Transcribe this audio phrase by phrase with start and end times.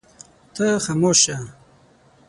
[0.55, 1.35] ته خاموش شه.